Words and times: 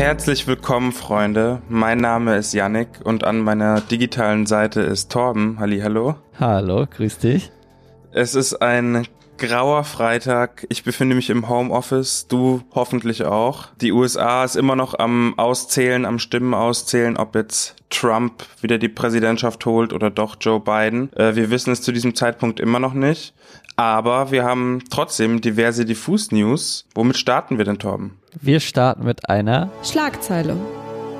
Herzlich 0.00 0.46
willkommen, 0.46 0.92
Freunde. 0.92 1.60
Mein 1.68 1.98
Name 1.98 2.38
ist 2.38 2.54
Yannick 2.54 2.88
und 3.04 3.22
an 3.22 3.38
meiner 3.38 3.82
digitalen 3.82 4.46
Seite 4.46 4.80
ist 4.80 5.12
Torben. 5.12 5.58
Hallo. 5.60 6.14
Hallo, 6.38 6.86
grüß 6.90 7.18
dich. 7.18 7.50
Es 8.10 8.34
ist 8.34 8.62
ein 8.62 9.06
grauer 9.36 9.84
Freitag. 9.84 10.64
Ich 10.70 10.84
befinde 10.84 11.14
mich 11.14 11.28
im 11.28 11.50
Homeoffice. 11.50 12.26
Du 12.28 12.62
hoffentlich 12.74 13.26
auch. 13.26 13.66
Die 13.82 13.92
USA 13.92 14.42
ist 14.42 14.56
immer 14.56 14.74
noch 14.74 14.98
am 14.98 15.38
Auszählen, 15.38 16.06
am 16.06 16.18
Stimmen 16.18 16.54
auszählen, 16.54 17.18
ob 17.18 17.34
jetzt 17.34 17.76
Trump 17.90 18.46
wieder 18.62 18.78
die 18.78 18.88
Präsidentschaft 18.88 19.66
holt 19.66 19.92
oder 19.92 20.08
doch 20.08 20.38
Joe 20.40 20.60
Biden. 20.60 21.12
Äh, 21.12 21.36
wir 21.36 21.50
wissen 21.50 21.72
es 21.72 21.82
zu 21.82 21.92
diesem 21.92 22.14
Zeitpunkt 22.14 22.58
immer 22.58 22.78
noch 22.78 22.94
nicht. 22.94 23.34
Aber 23.76 24.30
wir 24.30 24.44
haben 24.44 24.80
trotzdem 24.88 25.42
diverse 25.42 25.84
Diffus-News. 25.84 26.86
Womit 26.94 27.18
starten 27.18 27.58
wir 27.58 27.66
denn, 27.66 27.78
Torben? 27.78 28.19
Wir 28.40 28.60
starten 28.60 29.04
mit 29.04 29.28
einer 29.28 29.70
Schlagzeile. 29.82 30.56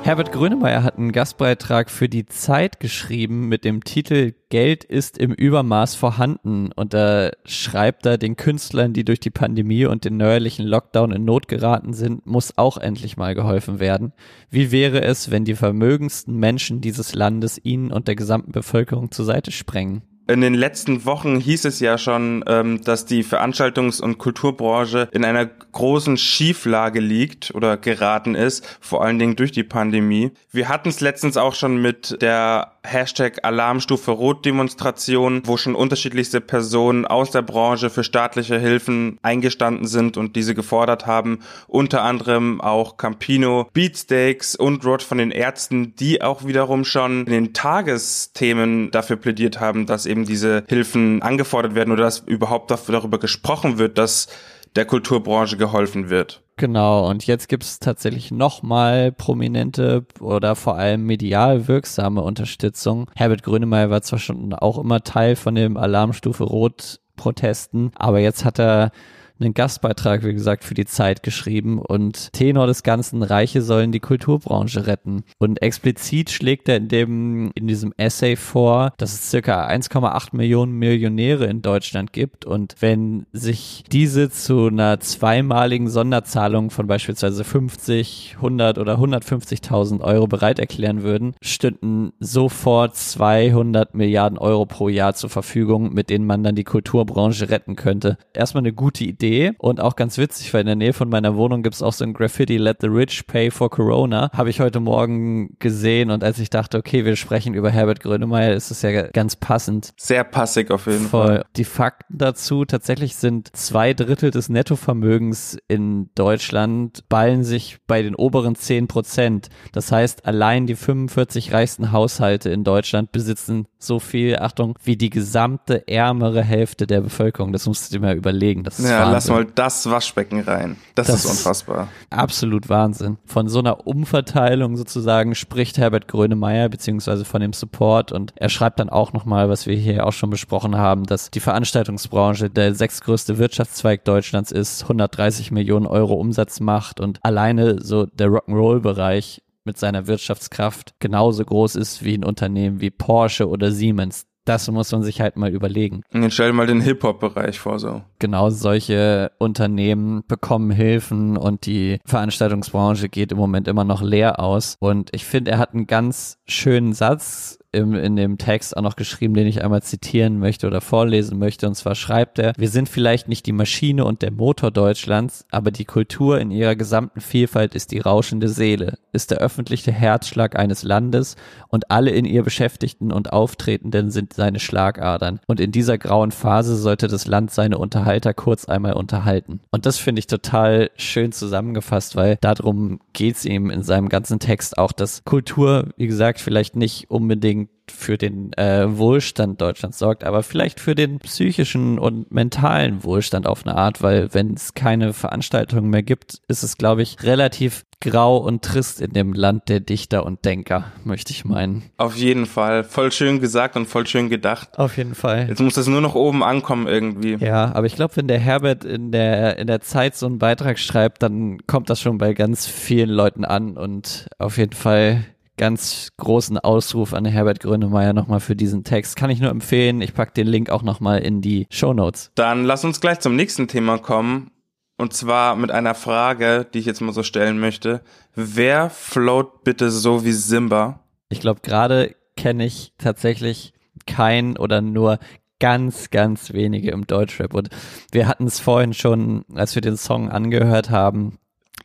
Herbert 0.02 0.32
Grönemeyer 0.32 0.82
hat 0.82 0.96
einen 0.96 1.12
Gastbeitrag 1.12 1.90
für 1.90 2.08
die 2.08 2.24
Zeit 2.24 2.80
geschrieben 2.80 3.48
mit 3.48 3.64
dem 3.64 3.84
Titel 3.84 4.32
Geld 4.48 4.82
ist 4.82 5.18
im 5.18 5.32
Übermaß 5.32 5.94
vorhanden 5.94 6.72
und 6.72 6.94
da 6.94 7.30
schreibt 7.44 8.06
er 8.06 8.16
den 8.16 8.36
Künstlern, 8.36 8.94
die 8.94 9.04
durch 9.04 9.20
die 9.20 9.30
Pandemie 9.30 9.84
und 9.84 10.04
den 10.06 10.16
neuerlichen 10.16 10.64
Lockdown 10.64 11.12
in 11.12 11.24
Not 11.24 11.48
geraten 11.48 11.92
sind, 11.92 12.26
muss 12.26 12.56
auch 12.56 12.78
endlich 12.78 13.18
mal 13.18 13.34
geholfen 13.34 13.78
werden. 13.78 14.12
Wie 14.48 14.72
wäre 14.72 15.02
es, 15.02 15.30
wenn 15.30 15.44
die 15.44 15.54
vermögendsten 15.54 16.36
Menschen 16.36 16.80
dieses 16.80 17.14
Landes 17.14 17.60
ihnen 17.62 17.92
und 17.92 18.08
der 18.08 18.16
gesamten 18.16 18.52
Bevölkerung 18.52 19.10
zur 19.10 19.26
Seite 19.26 19.52
sprengen? 19.52 20.02
In 20.30 20.42
den 20.42 20.54
letzten 20.54 21.04
Wochen 21.06 21.40
hieß 21.40 21.64
es 21.64 21.80
ja 21.80 21.98
schon, 21.98 22.44
ähm, 22.46 22.80
dass 22.84 23.04
die 23.04 23.24
Veranstaltungs- 23.24 24.00
und 24.00 24.18
Kulturbranche 24.18 25.08
in 25.10 25.24
einer 25.24 25.44
großen 25.46 26.16
Schieflage 26.16 27.00
liegt 27.00 27.52
oder 27.52 27.76
geraten 27.76 28.36
ist, 28.36 28.78
vor 28.80 29.02
allen 29.02 29.18
Dingen 29.18 29.34
durch 29.34 29.50
die 29.50 29.64
Pandemie. 29.64 30.30
Wir 30.52 30.68
hatten 30.68 30.88
es 30.88 31.00
letztens 31.00 31.36
auch 31.36 31.56
schon 31.56 31.82
mit 31.82 32.22
der 32.22 32.72
Hashtag 32.82 33.44
Alarmstufe 33.44 34.10
Rot 34.10 34.44
Demonstration, 34.44 35.42
wo 35.44 35.56
schon 35.56 35.74
unterschiedlichste 35.74 36.40
Personen 36.40 37.06
aus 37.06 37.30
der 37.30 37.42
Branche 37.42 37.90
für 37.90 38.04
staatliche 38.04 38.58
Hilfen 38.58 39.18
eingestanden 39.22 39.86
sind 39.86 40.16
und 40.16 40.34
diese 40.34 40.54
gefordert 40.54 41.06
haben. 41.06 41.40
Unter 41.66 42.02
anderem 42.02 42.60
auch 42.60 42.96
Campino, 42.96 43.68
Beatsteaks 43.74 44.56
und 44.56 44.84
Rod 44.84 45.02
von 45.02 45.18
den 45.18 45.30
Ärzten, 45.30 45.94
die 45.96 46.22
auch 46.22 46.46
wiederum 46.46 46.84
schon 46.84 47.26
in 47.26 47.32
den 47.32 47.52
Tagesthemen 47.52 48.90
dafür 48.90 49.16
plädiert 49.16 49.60
haben, 49.60 49.86
dass 49.86 50.06
eben 50.06 50.19
diese 50.24 50.64
Hilfen 50.68 51.22
angefordert 51.22 51.74
werden 51.74 51.92
oder 51.92 52.04
dass 52.04 52.20
überhaupt 52.20 52.70
darüber 52.70 53.18
gesprochen 53.18 53.78
wird, 53.78 53.98
dass 53.98 54.28
der 54.76 54.84
Kulturbranche 54.84 55.56
geholfen 55.56 56.10
wird. 56.10 56.42
Genau, 56.56 57.08
und 57.08 57.26
jetzt 57.26 57.48
gibt 57.48 57.64
es 57.64 57.78
tatsächlich 57.78 58.30
nochmal 58.30 59.12
prominente 59.12 60.04
oder 60.20 60.54
vor 60.54 60.76
allem 60.76 61.06
medial 61.06 61.68
wirksame 61.68 62.22
Unterstützung. 62.22 63.10
Herbert 63.16 63.42
Grönemeyer 63.42 63.88
war 63.88 64.02
zwar 64.02 64.18
schon 64.18 64.52
auch 64.52 64.78
immer 64.78 65.02
Teil 65.02 65.36
von 65.36 65.54
dem 65.54 65.76
Alarmstufe 65.76 66.44
Rot 66.44 67.00
Protesten, 67.16 67.92
aber 67.96 68.18
jetzt 68.20 68.44
hat 68.44 68.58
er 68.58 68.92
einen 69.40 69.54
Gastbeitrag, 69.54 70.24
wie 70.24 70.34
gesagt, 70.34 70.64
für 70.64 70.74
die 70.74 70.84
Zeit 70.84 71.22
geschrieben 71.22 71.78
und 71.78 72.32
Tenor 72.32 72.66
des 72.66 72.82
Ganzen, 72.82 73.22
Reiche 73.22 73.62
sollen 73.62 73.92
die 73.92 74.00
Kulturbranche 74.00 74.86
retten. 74.86 75.24
Und 75.38 75.62
explizit 75.62 76.30
schlägt 76.30 76.68
er 76.68 76.76
in 76.76 76.88
dem, 76.88 77.50
in 77.54 77.66
diesem 77.66 77.92
Essay 77.96 78.36
vor, 78.36 78.92
dass 78.98 79.14
es 79.14 79.30
circa 79.30 79.66
1,8 79.66 80.36
Millionen 80.36 80.72
Millionäre 80.72 81.46
in 81.46 81.62
Deutschland 81.62 82.12
gibt 82.12 82.44
und 82.44 82.74
wenn 82.80 83.26
sich 83.32 83.84
diese 83.90 84.30
zu 84.30 84.66
einer 84.66 85.00
zweimaligen 85.00 85.88
Sonderzahlung 85.88 86.70
von 86.70 86.86
beispielsweise 86.86 87.44
50, 87.44 88.34
100 88.36 88.78
oder 88.78 88.98
150.000 88.98 90.00
Euro 90.00 90.26
bereit 90.26 90.58
erklären 90.58 91.02
würden, 91.02 91.34
stünden 91.42 92.12
sofort 92.20 92.96
200 92.96 93.94
Milliarden 93.94 94.38
Euro 94.38 94.66
pro 94.66 94.88
Jahr 94.88 95.14
zur 95.14 95.30
Verfügung, 95.30 95.94
mit 95.94 96.10
denen 96.10 96.26
man 96.26 96.42
dann 96.42 96.54
die 96.54 96.64
Kulturbranche 96.64 97.48
retten 97.48 97.76
könnte. 97.76 98.18
Erstmal 98.34 98.62
eine 98.62 98.72
gute 98.72 99.04
Idee 99.04 99.29
Idee 99.30 99.52
und 99.58 99.80
auch 99.80 99.96
ganz 99.96 100.18
witzig, 100.18 100.52
weil 100.52 100.62
in 100.62 100.66
der 100.66 100.76
Nähe 100.76 100.92
von 100.92 101.08
meiner 101.08 101.36
Wohnung 101.36 101.62
gibt 101.62 101.74
es 101.74 101.82
auch 101.82 101.92
so 101.92 102.04
ein 102.04 102.12
Graffiti 102.12 102.56
Let 102.56 102.78
the 102.80 102.88
Rich 102.88 103.26
Pay 103.26 103.50
for 103.50 103.70
Corona. 103.70 104.30
Habe 104.32 104.50
ich 104.50 104.60
heute 104.60 104.80
Morgen 104.80 105.56
gesehen 105.58 106.10
und 106.10 106.24
als 106.24 106.38
ich 106.38 106.50
dachte, 106.50 106.78
okay, 106.78 107.04
wir 107.04 107.16
sprechen 107.16 107.54
über 107.54 107.70
Herbert 107.70 108.00
Grönemeyer, 108.00 108.54
ist 108.54 108.70
es 108.70 108.82
ja 108.82 109.02
ganz 109.08 109.36
passend. 109.36 109.92
Sehr 109.96 110.24
passig 110.24 110.70
auf 110.70 110.86
jeden 110.86 111.06
Voll. 111.06 111.26
Fall. 111.26 111.44
Die 111.56 111.64
Fakten 111.64 112.18
dazu, 112.18 112.64
tatsächlich 112.64 113.16
sind 113.16 113.54
zwei 113.56 113.94
Drittel 113.94 114.30
des 114.30 114.48
Nettovermögens 114.48 115.58
in 115.68 116.10
Deutschland 116.14 117.08
ballen 117.08 117.44
sich 117.44 117.78
bei 117.86 118.02
den 118.02 118.14
oberen 118.14 118.56
10 118.56 118.88
Prozent. 118.88 119.48
Das 119.72 119.92
heißt, 119.92 120.26
allein 120.26 120.66
die 120.66 120.74
45 120.74 121.52
reichsten 121.52 121.92
Haushalte 121.92 122.50
in 122.50 122.64
Deutschland 122.64 123.12
besitzen 123.12 123.66
so 123.78 123.98
viel, 123.98 124.38
Achtung, 124.38 124.78
wie 124.82 124.96
die 124.96 125.10
gesamte 125.10 125.86
ärmere 125.88 126.42
Hälfte 126.42 126.86
der 126.86 127.00
Bevölkerung. 127.00 127.52
Das 127.52 127.66
musst 127.66 127.90
du 127.90 127.96
dir 127.96 128.04
mal 128.04 128.16
überlegen. 128.16 128.64
Das 128.64 128.78
ist 128.78 128.88
ja, 128.88 129.00
Wahnsinn. 129.00 129.12
Lass 129.28 129.36
mal 129.36 129.44
das 129.44 129.90
Waschbecken 129.90 130.40
rein. 130.40 130.76
Das, 130.94 131.08
Das 131.08 131.24
ist 131.24 131.30
unfassbar. 131.30 131.88
Absolut 132.10 132.68
Wahnsinn. 132.68 133.18
Von 133.26 133.48
so 133.48 133.58
einer 133.58 133.86
Umverteilung 133.86 134.76
sozusagen 134.76 135.34
spricht 135.34 135.78
Herbert 135.78 136.08
Grönemeyer 136.08 136.68
beziehungsweise 136.68 137.24
von 137.24 137.40
dem 137.40 137.52
Support 137.52 138.12
und 138.12 138.32
er 138.36 138.48
schreibt 138.48 138.80
dann 138.80 138.88
auch 138.88 139.12
nochmal, 139.12 139.48
was 139.48 139.66
wir 139.66 139.76
hier 139.76 140.06
auch 140.06 140.12
schon 140.12 140.30
besprochen 140.30 140.76
haben, 140.76 141.04
dass 141.04 141.30
die 141.30 141.40
Veranstaltungsbranche 141.40 142.50
der 142.50 142.74
sechstgrößte 142.74 143.38
Wirtschaftszweig 143.38 144.04
Deutschlands 144.04 144.52
ist, 144.52 144.82
130 144.82 145.50
Millionen 145.50 145.86
Euro 145.86 146.14
Umsatz 146.14 146.60
macht 146.60 147.00
und 147.00 147.18
alleine 147.22 147.82
so 147.82 148.06
der 148.06 148.28
Rock'n'Roll-Bereich 148.28 149.42
mit 149.64 149.78
seiner 149.78 150.06
Wirtschaftskraft 150.06 150.94
genauso 151.00 151.44
groß 151.44 151.76
ist 151.76 152.02
wie 152.02 152.14
ein 152.14 152.24
Unternehmen 152.24 152.80
wie 152.80 152.90
Porsche 152.90 153.48
oder 153.48 153.70
Siemens. 153.70 154.26
Das 154.50 154.68
muss 154.68 154.90
man 154.90 155.04
sich 155.04 155.20
halt 155.20 155.36
mal 155.36 155.54
überlegen. 155.54 156.02
Und 156.12 156.24
jetzt 156.24 156.34
stell 156.34 156.48
dir 156.48 156.54
mal 156.54 156.66
den 156.66 156.80
Hip-Hop-Bereich 156.80 157.60
vor 157.60 157.78
so. 157.78 158.02
Genau 158.18 158.50
solche 158.50 159.30
Unternehmen 159.38 160.24
bekommen 160.26 160.72
Hilfen 160.72 161.36
und 161.36 161.66
die 161.66 162.00
Veranstaltungsbranche 162.04 163.08
geht 163.08 163.30
im 163.30 163.38
Moment 163.38 163.68
immer 163.68 163.84
noch 163.84 164.02
leer 164.02 164.40
aus. 164.40 164.74
Und 164.80 165.10
ich 165.12 165.24
finde, 165.24 165.52
er 165.52 165.58
hat 165.58 165.72
einen 165.72 165.86
ganz 165.86 166.38
schönen 166.48 166.94
Satz 166.94 167.59
im, 167.72 167.94
in 167.94 168.16
dem 168.16 168.38
Text 168.38 168.76
auch 168.76 168.82
noch 168.82 168.96
geschrieben, 168.96 169.34
den 169.34 169.46
ich 169.46 169.62
einmal 169.62 169.82
zitieren 169.82 170.38
möchte 170.38 170.66
oder 170.66 170.80
vorlesen 170.80 171.38
möchte. 171.38 171.66
Und 171.66 171.74
zwar 171.74 171.94
schreibt 171.94 172.38
er, 172.38 172.52
wir 172.56 172.68
sind 172.68 172.88
vielleicht 172.88 173.28
nicht 173.28 173.46
die 173.46 173.52
Maschine 173.52 174.04
und 174.04 174.22
der 174.22 174.32
Motor 174.32 174.70
Deutschlands, 174.70 175.46
aber 175.50 175.70
die 175.70 175.84
Kultur 175.84 176.40
in 176.40 176.50
ihrer 176.50 176.74
gesamten 176.74 177.20
Vielfalt 177.20 177.74
ist 177.74 177.92
die 177.92 178.00
rauschende 178.00 178.48
Seele, 178.48 178.98
ist 179.12 179.30
der 179.30 179.38
öffentliche 179.38 179.92
Herzschlag 179.92 180.58
eines 180.58 180.82
Landes 180.82 181.36
und 181.68 181.90
alle 181.90 182.10
in 182.10 182.24
ihr 182.24 182.42
Beschäftigten 182.42 183.12
und 183.12 183.32
Auftretenden 183.32 184.10
sind 184.10 184.32
seine 184.32 184.58
Schlagadern. 184.58 185.40
Und 185.46 185.60
in 185.60 185.72
dieser 185.72 185.98
grauen 185.98 186.32
Phase 186.32 186.76
sollte 186.76 187.08
das 187.08 187.26
Land 187.26 187.50
seine 187.50 187.78
Unterhalter 187.78 188.34
kurz 188.34 188.64
einmal 188.64 188.94
unterhalten. 188.94 189.60
Und 189.70 189.86
das 189.86 189.98
finde 189.98 190.20
ich 190.20 190.26
total 190.26 190.90
schön 190.96 191.32
zusammengefasst, 191.32 192.16
weil 192.16 192.38
darum 192.40 193.00
geht's 193.12 193.44
ihm 193.44 193.70
in 193.70 193.82
seinem 193.82 194.08
ganzen 194.08 194.40
Text 194.40 194.78
auch, 194.78 194.92
dass 194.92 195.24
Kultur, 195.24 195.88
wie 195.96 196.06
gesagt, 196.06 196.40
vielleicht 196.40 196.76
nicht 196.76 197.10
unbedingt 197.10 197.59
für 197.90 198.16
den 198.16 198.52
äh, 198.54 198.86
Wohlstand 198.96 199.60
Deutschlands 199.60 199.98
sorgt, 199.98 200.24
aber 200.24 200.42
vielleicht 200.42 200.80
für 200.80 200.94
den 200.94 201.18
psychischen 201.18 201.98
und 201.98 202.30
mentalen 202.30 203.04
Wohlstand 203.04 203.46
auf 203.46 203.66
eine 203.66 203.76
Art, 203.76 204.02
weil 204.02 204.32
wenn 204.32 204.54
es 204.54 204.74
keine 204.74 205.12
Veranstaltungen 205.12 205.90
mehr 205.90 206.02
gibt, 206.02 206.40
ist 206.48 206.62
es, 206.62 206.78
glaube 206.78 207.02
ich, 207.02 207.16
relativ 207.22 207.84
grau 208.00 208.38
und 208.38 208.62
trist 208.62 209.00
in 209.00 209.12
dem 209.12 209.34
Land 209.34 209.68
der 209.68 209.80
Dichter 209.80 210.24
und 210.24 210.44
Denker, 210.44 210.86
möchte 211.04 211.32
ich 211.32 211.44
meinen. 211.44 211.90
Auf 211.98 212.16
jeden 212.16 212.46
Fall. 212.46 212.82
Voll 212.82 213.12
schön 213.12 213.40
gesagt 213.40 213.76
und 213.76 213.86
voll 213.86 214.06
schön 214.06 214.30
gedacht. 214.30 214.78
Auf 214.78 214.96
jeden 214.96 215.14
Fall. 215.14 215.46
Jetzt 215.48 215.60
muss 215.60 215.74
das 215.74 215.86
nur 215.86 216.00
noch 216.00 216.14
oben 216.14 216.42
ankommen 216.42 216.86
irgendwie. 216.86 217.34
Ja, 217.34 217.74
aber 217.74 217.86
ich 217.86 217.96
glaube, 217.96 218.16
wenn 218.16 218.26
der 218.26 218.38
Herbert 218.38 218.84
in 218.84 219.12
der, 219.12 219.58
in 219.58 219.66
der 219.66 219.82
Zeit 219.82 220.16
so 220.16 220.26
einen 220.26 220.38
Beitrag 220.38 220.78
schreibt, 220.78 221.22
dann 221.22 221.58
kommt 221.66 221.90
das 221.90 222.00
schon 222.00 222.16
bei 222.16 222.32
ganz 222.32 222.66
vielen 222.66 223.10
Leuten 223.10 223.44
an 223.44 223.76
und 223.76 224.28
auf 224.38 224.56
jeden 224.56 224.72
Fall 224.72 225.24
ganz 225.60 226.08
großen 226.16 226.56
Ausruf 226.56 227.12
an 227.12 227.26
Herbert 227.26 227.60
Grönemeyer 227.60 228.14
nochmal 228.14 228.40
für 228.40 228.56
diesen 228.56 228.82
Text. 228.82 229.14
Kann 229.14 229.28
ich 229.28 229.40
nur 229.40 229.50
empfehlen. 229.50 230.00
Ich 230.00 230.14
packe 230.14 230.32
den 230.32 230.46
Link 230.46 230.70
auch 230.70 230.82
nochmal 230.82 231.18
in 231.18 231.42
die 231.42 231.66
Show 231.70 231.92
Notes. 231.92 232.32
Dann 232.34 232.64
lass 232.64 232.82
uns 232.82 233.02
gleich 233.02 233.20
zum 233.20 233.36
nächsten 233.36 233.68
Thema 233.68 233.98
kommen. 233.98 234.52
Und 234.96 235.12
zwar 235.12 235.56
mit 235.56 235.70
einer 235.70 235.94
Frage, 235.94 236.66
die 236.72 236.78
ich 236.78 236.86
jetzt 236.86 237.02
mal 237.02 237.12
so 237.12 237.22
stellen 237.22 237.60
möchte. 237.60 238.00
Wer 238.34 238.88
float 238.88 239.62
bitte 239.62 239.90
so 239.90 240.24
wie 240.24 240.32
Simba? 240.32 241.00
Ich 241.28 241.40
glaube, 241.40 241.60
gerade 241.62 242.14
kenne 242.38 242.64
ich 242.64 242.94
tatsächlich 242.96 243.74
kein 244.06 244.56
oder 244.56 244.80
nur 244.80 245.18
ganz, 245.58 246.08
ganz 246.08 246.54
wenige 246.54 246.90
im 246.90 247.06
Deutschrap. 247.06 247.52
Und 247.52 247.68
wir 248.12 248.26
hatten 248.28 248.46
es 248.46 248.60
vorhin 248.60 248.94
schon, 248.94 249.44
als 249.54 249.74
wir 249.74 249.82
den 249.82 249.98
Song 249.98 250.30
angehört 250.30 250.88
haben, 250.88 251.36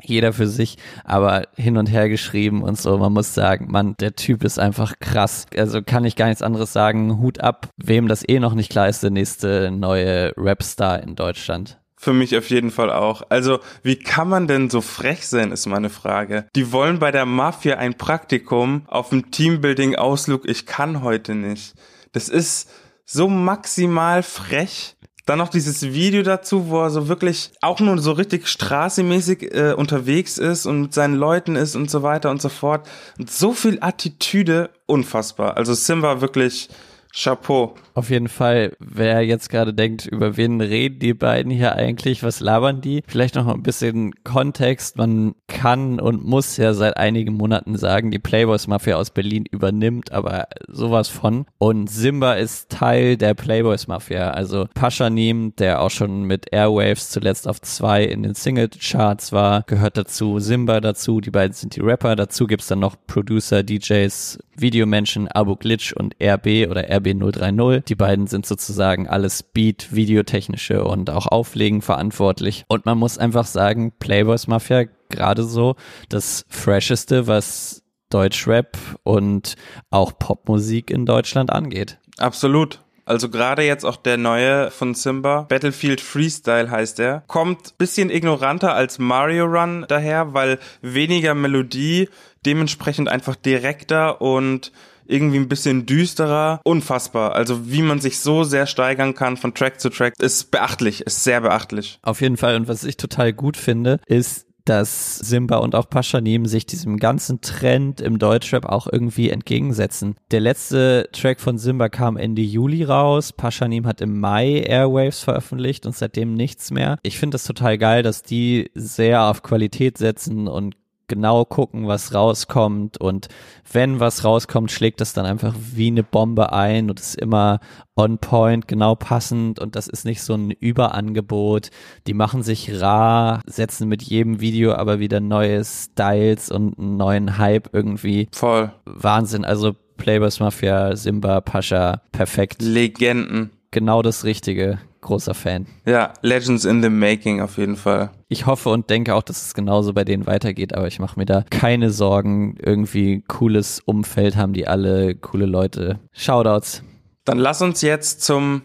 jeder 0.10 0.34
für 0.34 0.48
sich, 0.48 0.78
aber 1.04 1.44
hin 1.56 1.78
und 1.78 1.88
her 1.88 2.10
geschrieben 2.10 2.64
und 2.64 2.80
so. 2.80 2.98
Man 2.98 3.14
muss 3.14 3.34
sagen, 3.34 3.68
man, 3.70 3.96
der 4.00 4.16
Typ 4.16 4.44
ist 4.44 4.60
einfach 4.60 5.00
krass. 5.00 5.46
Also 5.58 5.82
kann 5.82 6.06
ich 6.06 6.16
gar 6.16 6.28
nichts 6.28 6.42
anderes 6.42 6.74
sagen. 6.74 7.20
Hut 7.20 7.42
ab, 7.42 7.70
wem 7.78 8.08
das 8.08 8.28
eh 8.28 8.40
noch 8.40 8.54
nicht 8.54 8.72
klar 8.72 8.90
ist, 8.90 9.04
der 9.04 9.12
nächste 9.12 9.72
neue 9.72 10.34
Rapstar 10.38 11.02
in 11.04 11.16
Deutschland. 11.16 11.78
Für 11.98 12.14
mich 12.14 12.38
auf 12.38 12.50
jeden 12.50 12.70
Fall 12.70 12.92
auch. 12.92 13.24
Also, 13.30 13.60
wie 13.82 13.96
kann 13.96 14.30
man 14.30 14.48
denn 14.48 14.70
so 14.70 14.82
frech 14.82 15.28
sein, 15.28 15.52
ist 15.52 15.66
meine 15.66 15.90
Frage. 15.90 16.46
Die 16.56 16.72
wollen 16.72 17.00
bei 17.00 17.12
der 17.12 17.26
Mafia 17.26 17.78
ein 17.78 17.96
Praktikum 17.96 18.84
auf 18.86 19.10
dem 19.10 19.32
Teambuilding-Ausflug. 19.32 20.48
Ich 20.48 20.68
kann 20.68 21.02
heute 21.02 21.34
nicht. 21.34 21.74
Das 22.12 22.30
ist 22.30 22.70
so 23.06 23.28
maximal 23.28 24.24
frech. 24.24 24.95
Dann 25.26 25.40
noch 25.40 25.50
dieses 25.50 25.82
Video 25.82 26.22
dazu, 26.22 26.70
wo 26.70 26.82
er 26.82 26.92
so 26.92 27.08
wirklich 27.08 27.52
auch 27.62 27.80
nur 27.80 27.98
so 27.98 28.12
richtig 28.12 28.48
straßemäßig 28.48 29.56
äh, 29.56 29.74
unterwegs 29.74 30.38
ist 30.38 30.68
und 30.68 30.82
mit 30.82 30.94
seinen 30.94 31.16
Leuten 31.16 31.56
ist 31.56 31.76
und 31.76 31.90
so 31.90 32.04
weiter 32.04 32.30
und 32.30 32.42
so 32.42 32.50
fort. 32.50 32.88
Und 33.18 33.32
so 33.32 33.54
viel 33.54 33.80
Attitüde, 33.82 34.70
unfassbar. 34.86 35.58
Also 35.58 35.74
Simba 35.74 36.22
wirklich 36.22 36.70
Chapeau. 37.16 37.76
Auf 37.94 38.10
jeden 38.10 38.28
Fall, 38.28 38.74
wer 38.80 39.22
jetzt 39.22 39.50
gerade 39.50 39.74
denkt, 39.74 40.06
über 40.06 40.36
wen 40.36 40.60
reden 40.60 41.00
die 41.00 41.14
beiden 41.14 41.50
hier 41.50 41.74
eigentlich, 41.74 42.24
was 42.24 42.42
labern 42.42 42.82
die? 42.82 43.04
Vielleicht 43.08 43.36
noch 43.36 43.48
ein 43.48 43.64
bisschen 43.64 44.14
Kontext. 44.26 44.98
Man 44.98 45.36
kann 45.48 46.02
und 46.02 46.26
muss 46.26 46.58
ja 46.58 46.74
seit 46.74 46.98
einigen 46.98 47.36
Monaten 47.36 47.78
sagen, 47.78 48.12
die 48.12 48.20
Playboys 48.20 48.68
Mafia 48.68 48.98
aus 48.98 49.12
Berlin 49.12 49.46
übernimmt, 49.50 50.12
aber 50.12 50.50
sowas 50.68 51.08
von. 51.08 51.46
Und 51.58 51.90
Simba 51.90 52.34
ist 52.34 52.70
Teil 52.70 53.16
der 53.16 53.34
Playboys 53.34 53.88
Mafia. 53.88 54.32
Also 54.32 54.68
Paschanim, 54.74 55.56
der 55.56 55.82
auch 55.82 55.92
schon 55.92 56.26
mit 56.26 56.52
Airwaves 56.52 57.12
zuletzt 57.12 57.48
auf 57.48 57.62
zwei 57.62 58.04
in 58.04 58.24
den 58.24 58.36
Single 58.36 58.70
Charts 58.78 59.32
war, 59.32 59.64
gehört 59.68 59.96
dazu. 59.96 60.40
Simba 60.40 60.82
dazu, 60.82 61.22
die 61.22 61.32
beiden 61.32 61.54
sind 61.54 61.78
die 61.78 61.82
Rapper. 61.82 62.18
Dazu 62.18 62.46
gibt's 62.46 62.68
dann 62.68 62.80
noch 62.80 62.98
Producer, 63.08 63.64
DJs, 63.64 64.40
Videomenschen, 64.58 65.28
Abu 65.30 65.56
Glitch 65.56 65.94
und 65.94 66.16
RB 66.22 66.70
oder 66.70 66.90
RB030. 67.06 67.86
Die 67.86 67.96
beiden 67.96 68.28
sind 68.28 68.46
sozusagen 68.46 69.08
alles 69.08 69.44
Beat, 69.44 69.94
Videotechnische 69.94 70.84
und 70.84 71.10
auch 71.10 71.28
Auflegen 71.28 71.82
verantwortlich. 71.82 72.66
Und 72.68 72.86
man 72.86 72.98
muss 72.98 73.18
einfach 73.18 73.46
sagen, 73.46 73.94
Playboys 74.00 74.48
Mafia 74.48 74.86
gerade 75.10 75.44
so 75.44 75.76
das 76.10 76.46
Fresheste, 76.50 77.28
was 77.28 77.84
Deutschrap 78.10 78.78
und 79.04 79.56
auch 79.90 80.18
Popmusik 80.18 80.90
in 80.90 81.06
Deutschland 81.06 81.52
angeht. 81.52 82.00
Absolut. 82.18 82.85
Also 83.06 83.30
gerade 83.30 83.62
jetzt 83.62 83.86
auch 83.86 83.98
der 83.98 84.18
neue 84.18 84.72
von 84.72 84.96
Simba, 84.96 85.44
Battlefield 85.44 86.02
Freestyle 86.02 86.72
heißt 86.72 87.00
er, 87.00 87.24
kommt 87.28 87.78
bisschen 87.78 88.10
ignoranter 88.10 88.74
als 88.74 88.98
Mario 88.98 89.46
Run 89.46 89.86
daher, 89.88 90.34
weil 90.34 90.60
weniger 90.82 91.36
Melodie, 91.36 92.10
dementsprechend 92.46 93.10
einfach 93.10 93.36
direkter 93.36 94.22
und 94.22 94.72
irgendwie 95.08 95.38
ein 95.38 95.48
bisschen 95.48 95.86
düsterer. 95.86 96.62
Unfassbar. 96.64 97.36
Also 97.36 97.72
wie 97.72 97.82
man 97.82 98.00
sich 98.00 98.20
so 98.20 98.44
sehr 98.44 98.66
steigern 98.66 99.14
kann 99.14 99.38
von 99.38 99.54
Track 99.54 99.80
zu 99.80 99.90
Track, 99.90 100.14
ist 100.20 100.52
beachtlich, 100.52 101.02
ist 101.02 101.24
sehr 101.24 101.42
beachtlich. 101.42 102.00
Auf 102.02 102.22
jeden 102.22 102.38
Fall. 102.38 102.56
Und 102.56 102.68
was 102.68 102.84
ich 102.84 102.98
total 102.98 103.34
gut 103.34 103.58
finde, 103.58 104.00
ist, 104.08 104.45
dass 104.66 105.18
Simba 105.18 105.58
und 105.58 105.76
auch 105.76 105.90
Paschanim 105.90 106.46
sich 106.46 106.66
diesem 106.66 106.98
ganzen 106.98 107.42
Trend 107.42 108.02
im 108.02 108.20
Deutschrap 108.20 108.66
auch 108.66 108.88
irgendwie 108.92 109.30
entgegensetzen. 109.30 110.16
Der 110.32 110.40
letzte 110.40 111.10
Track 111.12 111.40
von 111.40 111.58
Simba 111.58 111.90
kam 111.90 112.18
Ende 112.18 112.42
Juli 112.42 112.84
raus, 112.84 113.32
Paschanim 113.32 113.86
hat 113.86 114.02
im 114.02 114.20
Mai 114.20 114.64
Airwaves 114.68 115.22
veröffentlicht 115.22 115.86
und 115.86 115.96
seitdem 115.96 116.34
nichts 116.34 116.72
mehr. 116.72 116.98
Ich 117.04 117.20
finde 117.20 117.36
das 117.36 117.44
total 117.44 117.78
geil, 117.78 118.04
dass 118.04 118.24
die 118.24 118.72
sehr 118.74 119.24
auf 119.24 119.44
Qualität 119.44 119.98
setzen 119.98 120.48
und 120.48 120.76
genau 121.08 121.46
gucken, 121.46 121.88
was 121.88 122.14
rauskommt 122.14 123.00
und 123.00 123.28
wenn 123.72 124.00
was 124.00 124.24
rauskommt, 124.24 124.72
schlägt 124.72 125.02
das 125.02 125.14
dann 125.14 125.26
einfach 125.26 125.56
wie 125.74 125.88
eine 125.88 126.04
Bombe 126.04 126.54
ein 126.54 126.90
und 126.90 127.00
ist 127.00 127.16
immer 127.16 127.60
on 127.96 128.18
point, 128.18 128.68
genau 128.68 128.96
passend 128.96 129.60
und 129.60 129.76
das 129.76 129.88
ist 129.88 130.06
nicht 130.06 130.22
so 130.22 130.34
ein 130.34 130.52
Überangebot. 130.52 131.70
Die 132.08 132.14
machen 132.14 132.44
sich 132.44 132.82
rar, 132.82 133.42
setzen 133.46 133.88
mit 133.88 134.02
jedem 134.02 134.40
Video 134.40 134.74
aber 134.74 135.00
wieder 135.00 135.20
neue 135.20 135.64
Styles 135.64 136.52
und 136.52 136.78
einen 136.78 136.98
neuen 136.98 137.38
Hype 137.38 137.70
irgendwie. 137.74 138.28
Voll. 138.32 138.72
Wahnsinn, 138.86 139.46
also 139.46 139.76
Playboys 139.98 140.40
Mafia, 140.40 140.96
Simba, 140.96 141.42
Pascha, 141.42 142.02
perfekt. 142.12 142.62
Legenden. 142.62 143.52
Genau 143.76 144.02
das 144.02 144.24
Richtige 144.24 144.80
großer 145.02 145.34
Fan. 145.34 145.66
Ja, 145.86 146.14
Legends 146.22 146.64
in 146.64 146.82
the 146.82 146.90
Making 146.90 147.42
auf 147.42 147.58
jeden 147.58 147.76
Fall. 147.76 148.10
Ich 148.30 148.46
hoffe 148.46 148.70
und 148.70 148.90
denke 148.90 149.14
auch, 149.14 149.22
dass 149.22 149.48
es 149.48 149.54
genauso 149.54 149.92
bei 149.92 150.06
denen 150.06 150.26
weitergeht, 150.26 150.74
aber 150.74 150.88
ich 150.88 151.00
mache 151.00 151.20
mir 151.20 151.26
da 151.26 151.44
keine 151.50 151.92
Sorgen. 151.92 152.56
Irgendwie 152.64 153.22
cooles 153.28 153.82
Umfeld 153.82 154.38
haben 154.38 154.54
die 154.54 154.66
alle, 154.66 155.14
coole 155.16 155.46
Leute. 155.46 156.00
Shoutouts. 156.14 156.84
Dann 157.26 157.38
lass 157.38 157.62
uns 157.62 157.82
jetzt 157.82 158.22
zum 158.22 158.62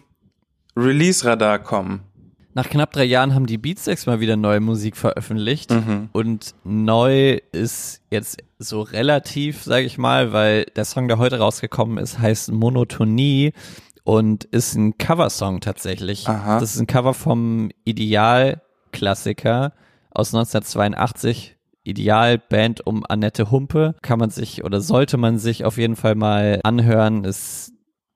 Release-Radar 0.77 1.59
kommen. 1.59 2.03
Nach 2.53 2.69
knapp 2.69 2.93
drei 2.93 3.03
Jahren 3.03 3.35
haben 3.35 3.47
die 3.47 3.57
Beatsteaks 3.57 4.05
mal 4.05 4.21
wieder 4.21 4.37
neue 4.37 4.61
Musik 4.61 4.95
veröffentlicht 4.95 5.71
mhm. 5.71 6.07
und 6.13 6.55
neu 6.63 7.39
ist 7.51 8.01
jetzt 8.09 8.43
so 8.59 8.81
relativ, 8.81 9.63
sage 9.63 9.85
ich 9.85 9.97
mal, 9.97 10.31
weil 10.31 10.65
der 10.77 10.85
Song, 10.85 11.09
der 11.09 11.17
heute 11.17 11.39
rausgekommen 11.39 11.97
ist, 11.97 12.19
heißt 12.19 12.53
Monotonie 12.53 13.51
und 14.03 14.43
ist 14.45 14.75
ein 14.75 14.97
Coversong 14.97 15.61
tatsächlich. 15.61 16.27
Aha. 16.27 16.59
Das 16.59 16.73
ist 16.75 16.79
ein 16.79 16.87
Cover 16.87 17.13
vom 17.13 17.69
Ideal-Klassiker 17.85 19.73
aus 20.09 20.33
1982. 20.33 21.57
Ideal-Band 21.83 22.85
um 22.85 23.05
Annette 23.07 23.49
Humpe. 23.49 23.95
Kann 24.01 24.19
man 24.19 24.29
sich 24.29 24.63
oder 24.63 24.81
sollte 24.81 25.17
man 25.17 25.39
sich 25.39 25.65
auf 25.65 25.77
jeden 25.77 25.95
Fall 25.95 26.15
mal 26.15 26.59
anhören. 26.63 27.23
Ist 27.23 27.73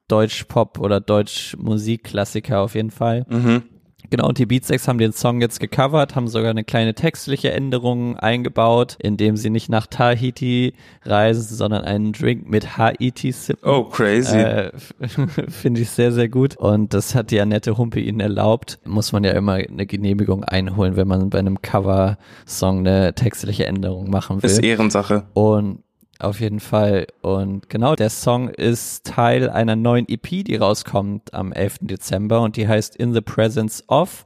Deutsch-Pop 0.08 0.80
oder 0.80 1.02
Deutsch-Musik-Klassiker 1.02 2.62
auf 2.62 2.76
jeden 2.76 2.92
Fall. 2.92 3.26
Mhm. 3.28 3.64
Genau, 4.10 4.28
und 4.28 4.38
die 4.38 4.46
Beatsex 4.46 4.88
haben 4.88 4.98
den 4.98 5.14
Song 5.14 5.42
jetzt 5.42 5.60
gecovert, 5.60 6.16
haben 6.16 6.28
sogar 6.28 6.50
eine 6.50 6.64
kleine 6.64 6.94
textliche 6.94 7.52
Änderung 7.52 8.18
eingebaut, 8.18 8.98
indem 9.00 9.38
sie 9.38 9.50
nicht 9.50 9.70
nach 9.70 9.88
Tahiti 9.88 10.74
reisen, 11.04 11.56
sondern 11.56 11.84
einen 11.84 12.14
Drink 12.14 12.50
mit 12.50 12.78
Haiti 12.78 13.32
sippen. 13.32 13.68
Oh, 13.68 13.84
crazy. 13.84 14.38
Äh, 14.38 14.72
Finde 15.50 15.82
ich 15.82 15.90
sehr, 15.90 16.12
sehr 16.12 16.30
gut. 16.30 16.58
Und 16.58 16.94
das 16.94 17.16
hat 17.16 17.32
die 17.32 17.40
Annette 17.40 17.78
Humpe 17.78 18.00
ihnen 18.00 18.20
erlaubt. 18.20 18.80
Muss 18.86 19.12
man 19.12 19.24
ja 19.24 19.32
immer 19.32 19.54
eine 19.54 19.86
Genehmigung 19.86 20.44
einholen, 20.44 20.96
wenn 20.96 21.08
man 21.08 21.30
bei 21.30 21.40
einem 21.40 21.62
Cover-Song 21.62 22.80
eine 22.80 23.14
textliche 23.14 23.66
Änderung 23.66 24.10
machen 24.10 24.42
will. 24.42 24.50
Ist 24.50 24.64
Ehrensache. 24.64 25.24
Und 25.34 25.85
auf 26.26 26.40
jeden 26.40 26.60
Fall. 26.60 27.08
Und 27.22 27.70
genau, 27.70 27.96
der 27.96 28.10
Song 28.10 28.50
ist 28.50 29.06
Teil 29.06 29.50
einer 29.50 29.76
neuen 29.76 30.08
EP, 30.10 30.44
die 30.44 30.56
rauskommt 30.56 31.34
am 31.34 31.54
11. 31.54 31.80
Dezember 31.82 32.42
und 32.42 32.58
die 32.58 32.68
heißt 32.68 32.96
In 32.96 33.14
the 33.14 33.22
Presence 33.22 33.84
of. 33.88 34.26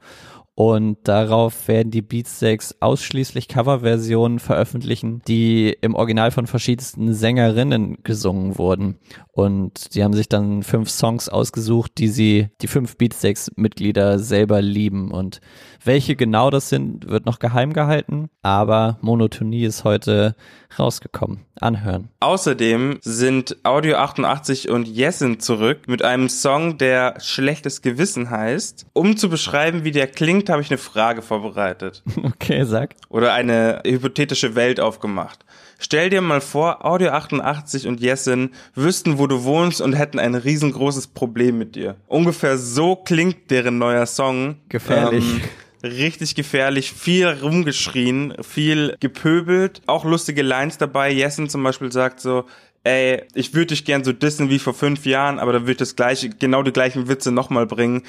Und 0.54 0.98
darauf 1.04 1.68
werden 1.68 1.90
die 1.90 2.02
Beatsteaks 2.02 2.76
ausschließlich 2.80 3.48
Coverversionen 3.48 4.40
veröffentlichen, 4.40 5.22
die 5.26 5.74
im 5.80 5.94
Original 5.94 6.32
von 6.32 6.46
verschiedensten 6.46 7.14
Sängerinnen 7.14 8.02
gesungen 8.02 8.58
wurden. 8.58 8.98
Und 9.40 9.78
sie 9.90 10.04
haben 10.04 10.12
sich 10.12 10.28
dann 10.28 10.62
fünf 10.62 10.90
Songs 10.90 11.28
ausgesucht, 11.28 11.92
die 11.98 12.08
sie, 12.08 12.48
die 12.60 12.66
fünf 12.68 12.96
Beatsteaks-Mitglieder 12.96 14.18
selber 14.18 14.60
lieben. 14.60 15.10
Und 15.10 15.40
welche 15.84 16.16
genau 16.16 16.50
das 16.50 16.68
sind, 16.68 17.08
wird 17.08 17.26
noch 17.26 17.38
geheim 17.38 17.72
gehalten. 17.72 18.28
Aber 18.42 18.98
Monotonie 19.00 19.64
ist 19.64 19.84
heute 19.84 20.34
rausgekommen. 20.78 21.46
Anhören. 21.60 22.08
Außerdem 22.20 22.98
sind 23.02 23.56
Audio 23.64 23.96
88 23.96 24.70
und 24.70 24.88
Jessen 24.88 25.40
zurück 25.40 25.88
mit 25.88 26.02
einem 26.02 26.30
Song, 26.30 26.78
der 26.78 27.16
Schlechtes 27.20 27.82
Gewissen 27.82 28.30
heißt. 28.30 28.86
Um 28.94 29.16
zu 29.16 29.28
beschreiben, 29.28 29.84
wie 29.84 29.90
der 29.90 30.06
klingt, 30.06 30.48
habe 30.48 30.62
ich 30.62 30.70
eine 30.70 30.78
Frage 30.78 31.22
vorbereitet. 31.22 32.02
Okay, 32.22 32.64
sag. 32.64 32.94
Oder 33.08 33.32
eine 33.34 33.82
hypothetische 33.86 34.54
Welt 34.54 34.80
aufgemacht. 34.80 35.44
Stell 35.82 36.10
dir 36.10 36.20
mal 36.20 36.42
vor, 36.42 36.84
Audio 36.84 37.08
88 37.08 37.88
und 37.88 38.00
Jessen 38.00 38.50
wüssten, 38.74 39.18
wo 39.18 39.26
du 39.26 39.44
wohnst 39.44 39.80
und 39.80 39.94
hätten 39.94 40.18
ein 40.18 40.34
riesengroßes 40.34 41.06
Problem 41.06 41.56
mit 41.56 41.74
dir. 41.74 41.96
Ungefähr 42.06 42.58
so 42.58 42.96
klingt 42.96 43.50
deren 43.50 43.78
neuer 43.78 44.04
Song. 44.04 44.56
Gefährlich. 44.68 45.24
Ähm, 45.82 45.90
richtig 45.90 46.34
gefährlich, 46.34 46.92
viel 46.92 47.26
rumgeschrien, 47.26 48.34
viel 48.42 48.94
gepöbelt, 49.00 49.80
auch 49.86 50.04
lustige 50.04 50.42
Lines 50.42 50.76
dabei. 50.76 51.10
Jessen 51.10 51.48
zum 51.48 51.62
Beispiel 51.62 51.90
sagt 51.90 52.20
so, 52.20 52.44
ey, 52.84 53.24
ich 53.34 53.54
würde 53.54 53.68
dich 53.68 53.86
gern 53.86 54.04
so 54.04 54.12
dissen 54.12 54.50
wie 54.50 54.58
vor 54.58 54.74
fünf 54.74 55.06
Jahren, 55.06 55.38
aber 55.38 55.54
da 55.54 55.60
würde 55.60 55.72
ich 55.72 55.78
das 55.78 55.96
gleiche, 55.96 56.28
genau 56.28 56.62
die 56.62 56.72
gleichen 56.74 57.08
Witze 57.08 57.32
nochmal 57.32 57.66
bringen 57.66 58.02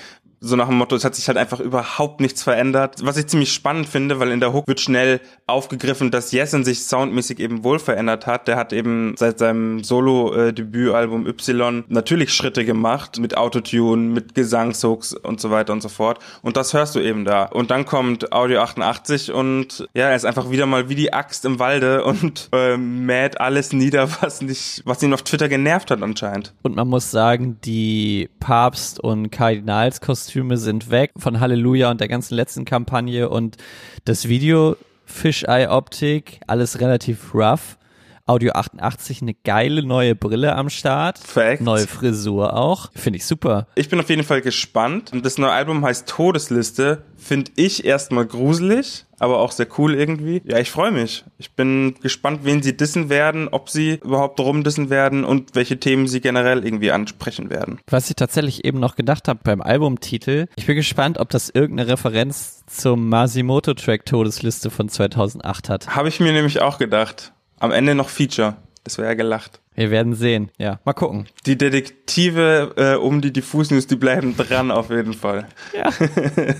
so 0.43 0.55
nach 0.55 0.67
dem 0.67 0.77
Motto, 0.77 0.95
es 0.95 1.05
hat 1.05 1.13
sich 1.13 1.27
halt 1.27 1.37
einfach 1.37 1.59
überhaupt 1.59 2.19
nichts 2.19 2.41
verändert. 2.41 2.95
Was 3.03 3.15
ich 3.15 3.27
ziemlich 3.27 3.53
spannend 3.53 3.87
finde, 3.87 4.19
weil 4.19 4.31
in 4.31 4.39
der 4.39 4.53
Hook 4.53 4.67
wird 4.67 4.79
schnell 4.79 5.21
aufgegriffen, 5.45 6.09
dass 6.09 6.31
Jessen 6.31 6.65
sich 6.65 6.83
soundmäßig 6.85 7.39
eben 7.39 7.63
wohl 7.63 7.77
verändert 7.77 8.25
hat. 8.25 8.47
Der 8.47 8.57
hat 8.57 8.73
eben 8.73 9.13
seit 9.17 9.37
seinem 9.37 9.83
Solo-Debütalbum 9.83 11.27
Y 11.27 11.83
natürlich 11.89 12.33
Schritte 12.33 12.65
gemacht 12.65 13.19
mit 13.19 13.37
Autotune, 13.37 14.01
mit 14.01 14.33
Gesangshooks 14.33 15.13
und 15.13 15.39
so 15.39 15.51
weiter 15.51 15.73
und 15.73 15.81
so 15.81 15.89
fort. 15.89 16.17
Und 16.41 16.57
das 16.57 16.73
hörst 16.73 16.95
du 16.95 16.99
eben 16.99 17.23
da. 17.23 17.43
Und 17.43 17.69
dann 17.69 17.85
kommt 17.85 18.33
Audio 18.33 18.61
88 18.61 19.31
und 19.31 19.87
ja, 19.93 20.09
er 20.09 20.15
ist 20.15 20.25
einfach 20.25 20.49
wieder 20.49 20.65
mal 20.65 20.89
wie 20.89 20.95
die 20.95 21.13
Axt 21.13 21.45
im 21.45 21.59
Walde 21.59 22.03
und 22.03 22.49
äh, 22.51 22.77
mäht 22.77 23.39
alles 23.39 23.73
nieder, 23.73 24.09
was 24.21 24.41
nicht, 24.41 24.81
was 24.85 25.03
ihn 25.03 25.13
auf 25.13 25.21
Twitter 25.21 25.49
genervt 25.49 25.91
hat 25.91 26.01
anscheinend. 26.01 26.55
Und 26.63 26.75
man 26.75 26.87
muss 26.87 27.11
sagen, 27.11 27.59
die 27.63 28.27
Papst- 28.39 28.99
und 28.99 29.29
Kardinalskostüme 29.29 30.30
Kostüme 30.31 30.55
sind 30.55 30.89
weg 30.89 31.11
von 31.17 31.41
Halleluja 31.41 31.91
und 31.91 31.99
der 31.99 32.07
ganzen 32.07 32.35
letzten 32.35 32.63
Kampagne 32.63 33.27
und 33.27 33.57
das 34.05 34.29
Video 34.29 34.77
Fisheye-Optik, 35.03 36.39
alles 36.47 36.79
relativ 36.79 37.35
rough. 37.35 37.77
Audio 38.25 38.53
88 38.53 39.21
eine 39.21 39.33
geile 39.33 39.83
neue 39.83 40.15
Brille 40.15 40.55
am 40.55 40.69
Start. 40.69 41.17
Fact. 41.17 41.61
Neue 41.61 41.87
Frisur 41.87 42.55
auch. 42.55 42.91
Finde 42.95 43.17
ich 43.17 43.25
super. 43.25 43.67
Ich 43.75 43.89
bin 43.89 43.99
auf 43.99 44.09
jeden 44.09 44.23
Fall 44.23 44.41
gespannt. 44.41 45.11
Das 45.23 45.37
neue 45.37 45.51
Album 45.51 45.83
heißt 45.85 46.07
Todesliste. 46.07 47.03
Finde 47.17 47.51
ich 47.55 47.85
erstmal 47.85 48.25
gruselig, 48.25 49.05
aber 49.19 49.39
auch 49.39 49.51
sehr 49.51 49.67
cool 49.77 49.93
irgendwie. 49.93 50.41
Ja, 50.43 50.57
ich 50.57 50.71
freue 50.71 50.89
mich. 50.89 51.23
Ich 51.37 51.51
bin 51.51 51.95
gespannt, 52.01 52.41
wen 52.43 52.63
sie 52.63 52.75
dissen 52.75 53.09
werden, 53.09 53.47
ob 53.47 53.69
sie 53.69 53.99
überhaupt 54.03 54.39
rumdissen 54.39 54.89
werden 54.89 55.23
und 55.23 55.53
welche 55.53 55.79
Themen 55.79 56.07
sie 56.07 56.19
generell 56.19 56.65
irgendwie 56.65 56.91
ansprechen 56.91 57.51
werden. 57.51 57.79
Was 57.87 58.09
ich 58.09 58.15
tatsächlich 58.15 58.65
eben 58.65 58.79
noch 58.79 58.95
gedacht 58.95 59.27
habe 59.27 59.39
beim 59.43 59.61
Albumtitel, 59.61 60.47
ich 60.55 60.65
bin 60.65 60.75
gespannt, 60.75 61.19
ob 61.19 61.29
das 61.29 61.49
irgendeine 61.49 61.91
Referenz 61.91 62.63
zum 62.65 63.09
Masimoto-Track 63.09 64.05
Todesliste 64.05 64.71
von 64.71 64.89
2008 64.89 65.69
hat. 65.69 65.95
Habe 65.95 66.09
ich 66.09 66.19
mir 66.19 66.33
nämlich 66.33 66.61
auch 66.61 66.79
gedacht. 66.79 67.33
Am 67.61 67.71
Ende 67.71 67.93
noch 67.93 68.09
Feature. 68.09 68.55
Das 68.83 68.97
wäre 68.97 69.09
ja 69.09 69.13
gelacht. 69.13 69.61
Wir 69.75 69.91
werden 69.91 70.15
sehen. 70.15 70.49
Ja, 70.57 70.79
mal 70.83 70.93
gucken. 70.93 71.27
Die 71.45 71.55
Detektive 71.55 72.73
äh, 72.75 72.95
um 72.95 73.21
die 73.21 73.31
Diffus 73.31 73.69
News, 73.69 73.85
die 73.85 73.97
bleiben 73.97 74.35
dran 74.35 74.71
auf 74.71 74.89
jeden 74.89 75.13
Fall. 75.13 75.47
Ja, 75.71 75.91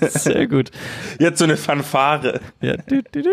sehr 0.07 0.45
gut. 0.45 0.69
Jetzt 1.19 1.39
so 1.39 1.45
eine 1.45 1.57
Fanfare. 1.57 2.39
Ja, 2.61 2.77
du, 2.77 3.01
du, 3.01 3.23
du. 3.23 3.29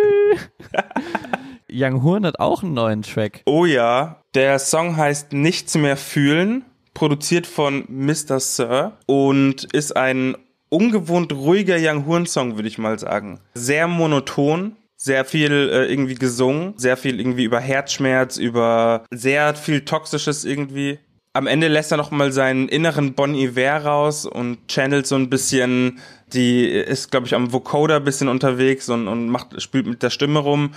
Young 1.70 2.02
Horn 2.02 2.24
hat 2.24 2.40
auch 2.40 2.62
einen 2.62 2.72
neuen 2.72 3.02
Track. 3.02 3.42
Oh 3.44 3.66
ja, 3.66 4.22
der 4.34 4.58
Song 4.58 4.96
heißt 4.96 5.34
Nichts 5.34 5.76
mehr 5.76 5.98
fühlen, 5.98 6.64
produziert 6.94 7.46
von 7.46 7.84
Mr. 7.88 8.40
Sir 8.40 8.92
und 9.04 9.64
ist 9.74 9.94
ein 9.94 10.38
ungewohnt 10.70 11.34
ruhiger 11.34 11.76
Young 11.78 12.06
Horn 12.06 12.24
Song, 12.24 12.56
würde 12.56 12.68
ich 12.68 12.78
mal 12.78 12.98
sagen. 12.98 13.40
Sehr 13.52 13.88
monoton, 13.88 14.76
sehr 14.98 15.24
viel 15.24 15.52
äh, 15.52 15.86
irgendwie 15.86 16.16
gesungen, 16.16 16.74
sehr 16.76 16.96
viel 16.96 17.20
irgendwie 17.20 17.44
über 17.44 17.60
Herzschmerz, 17.60 18.36
über 18.36 19.04
sehr 19.10 19.54
viel 19.54 19.84
Toxisches 19.84 20.44
irgendwie. 20.44 20.98
Am 21.32 21.46
Ende 21.46 21.68
lässt 21.68 21.92
er 21.92 21.98
noch 21.98 22.10
mal 22.10 22.32
seinen 22.32 22.68
inneren 22.68 23.14
Bon 23.14 23.32
Iver 23.32 23.84
raus 23.84 24.26
und 24.26 24.66
channelt 24.66 25.06
so 25.06 25.14
ein 25.14 25.30
bisschen, 25.30 26.00
die 26.32 26.66
ist, 26.66 27.12
glaube 27.12 27.26
ich, 27.26 27.34
am 27.34 27.52
Vocoder 27.52 28.00
bisschen 28.00 28.28
unterwegs 28.28 28.88
und, 28.88 29.06
und 29.06 29.28
macht, 29.28 29.62
spielt 29.62 29.86
mit 29.86 30.02
der 30.02 30.10
Stimme 30.10 30.40
rum. 30.40 30.74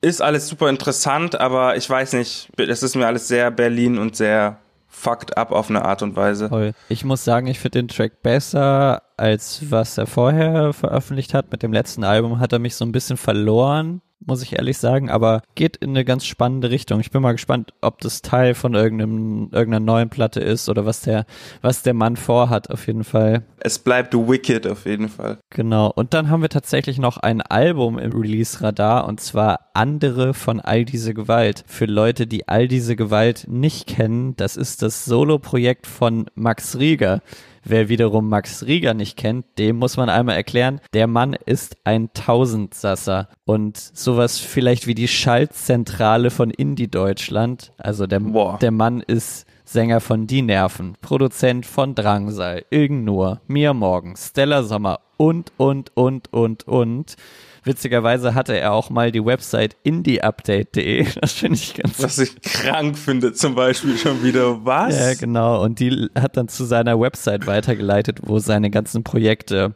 Ist 0.00 0.22
alles 0.22 0.46
super 0.46 0.68
interessant, 0.68 1.34
aber 1.40 1.76
ich 1.76 1.90
weiß 1.90 2.12
nicht, 2.12 2.48
es 2.56 2.82
ist 2.84 2.94
mir 2.94 3.08
alles 3.08 3.26
sehr 3.26 3.50
Berlin 3.50 3.98
und 3.98 4.14
sehr 4.14 4.60
fucked 4.92 5.36
up 5.36 5.50
auf 5.50 5.70
eine 5.70 5.84
Art 5.84 6.02
und 6.02 6.14
Weise. 6.14 6.48
Toll. 6.48 6.74
Ich 6.88 7.04
muss 7.04 7.24
sagen, 7.24 7.46
ich 7.46 7.58
finde 7.58 7.80
den 7.80 7.88
Track 7.88 8.22
besser, 8.22 9.02
als 9.16 9.70
was 9.70 9.98
er 9.98 10.06
vorher 10.06 10.72
veröffentlicht 10.72 11.34
hat. 11.34 11.50
Mit 11.50 11.62
dem 11.62 11.72
letzten 11.72 12.04
Album 12.04 12.38
hat 12.38 12.52
er 12.52 12.58
mich 12.58 12.76
so 12.76 12.84
ein 12.84 12.92
bisschen 12.92 13.16
verloren, 13.16 14.02
muss 14.26 14.42
ich 14.42 14.54
ehrlich 14.54 14.78
sagen, 14.78 15.10
aber 15.10 15.42
geht 15.54 15.76
in 15.76 15.90
eine 15.90 16.04
ganz 16.04 16.24
spannende 16.24 16.70
Richtung. 16.70 17.00
Ich 17.00 17.10
bin 17.10 17.22
mal 17.22 17.32
gespannt, 17.32 17.72
ob 17.80 18.00
das 18.00 18.22
Teil 18.22 18.54
von 18.54 18.74
irgendeinem, 18.74 19.48
irgendeiner 19.52 19.84
neuen 19.84 20.08
Platte 20.10 20.40
ist 20.40 20.68
oder 20.68 20.86
was 20.86 21.02
der, 21.02 21.26
was 21.60 21.82
der 21.82 21.94
Mann 21.94 22.16
vorhat, 22.16 22.70
auf 22.70 22.86
jeden 22.86 23.04
Fall. 23.04 23.44
Es 23.58 23.78
bleibt 23.78 24.14
wicked 24.14 24.66
auf 24.66 24.86
jeden 24.86 25.08
Fall. 25.08 25.38
Genau. 25.50 25.90
Und 25.94 26.14
dann 26.14 26.30
haben 26.30 26.42
wir 26.42 26.48
tatsächlich 26.48 26.98
noch 26.98 27.16
ein 27.18 27.40
Album 27.40 27.98
im 27.98 28.12
Release-Radar 28.12 29.06
und 29.06 29.20
zwar 29.20 29.70
Andere 29.74 30.34
von 30.34 30.60
All 30.60 30.84
diese 30.84 31.14
Gewalt. 31.14 31.64
Für 31.66 31.86
Leute, 31.86 32.26
die 32.26 32.48
All 32.48 32.68
diese 32.68 32.96
Gewalt 32.96 33.46
nicht 33.48 33.86
kennen, 33.86 34.36
das 34.36 34.56
ist 34.56 34.82
das 34.82 35.04
Solo-Projekt 35.04 35.86
von 35.86 36.26
Max 36.34 36.78
Rieger. 36.78 37.20
Wer 37.64 37.88
wiederum 37.88 38.28
Max 38.28 38.66
Rieger 38.66 38.92
nicht 38.92 39.16
kennt, 39.16 39.46
dem 39.58 39.76
muss 39.76 39.96
man 39.96 40.08
einmal 40.08 40.36
erklären, 40.36 40.80
der 40.94 41.06
Mann 41.06 41.34
ist 41.46 41.76
ein 41.84 42.12
Tausendsasser 42.12 43.28
und 43.44 43.76
sowas 43.76 44.38
vielleicht 44.38 44.86
wie 44.86 44.94
die 44.94 45.08
Schaltzentrale 45.08 46.30
von 46.30 46.50
Indie 46.50 46.88
Deutschland. 46.88 47.72
Also 47.78 48.06
der, 48.06 48.20
Boah. 48.20 48.58
der 48.60 48.72
Mann 48.72 49.00
ist 49.00 49.46
Sänger 49.64 50.00
von 50.00 50.26
Die 50.26 50.42
Nerven, 50.42 50.96
Produzent 51.00 51.64
von 51.64 51.94
Drangsal, 51.94 52.64
Irgend 52.70 53.04
nur, 53.04 53.40
Mia 53.46 53.72
Morgen, 53.72 54.16
Stella 54.16 54.64
Sommer 54.64 55.00
und, 55.16 55.52
und, 55.56 55.96
und, 55.96 56.32
und, 56.32 56.66
und. 56.66 57.16
Witzigerweise 57.64 58.34
hatte 58.34 58.58
er 58.58 58.72
auch 58.72 58.90
mal 58.90 59.12
die 59.12 59.24
Website 59.24 59.76
indieupdate.de. 59.82 61.06
Das 61.20 61.32
finde 61.32 61.56
ich 61.56 61.74
ganz 61.74 62.02
Was 62.02 62.18
ich 62.18 62.40
krank 62.42 62.98
finde, 62.98 63.32
zum 63.32 63.54
Beispiel 63.54 63.96
schon 63.96 64.22
wieder. 64.22 64.64
Was? 64.64 64.98
Ja, 64.98 65.14
genau. 65.14 65.62
Und 65.62 65.78
die 65.78 66.08
hat 66.18 66.36
dann 66.36 66.48
zu 66.48 66.64
seiner 66.64 66.98
Website 66.98 67.46
weitergeleitet, 67.46 68.20
wo 68.22 68.38
seine 68.38 68.70
ganzen 68.70 69.04
Projekte 69.04 69.74